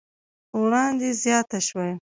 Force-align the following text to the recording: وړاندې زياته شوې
وړاندې 0.61 1.07
زياته 1.21 1.59
شوې 1.67 1.89